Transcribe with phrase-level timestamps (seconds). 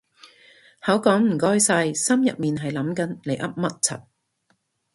[0.83, 4.01] 口講唔該晒心入面係諗緊你噏乜柒